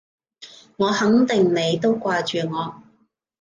[0.77, 2.81] 我肯定你都掛住我